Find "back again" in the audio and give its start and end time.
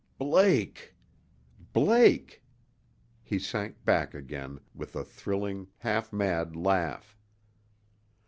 3.85-4.59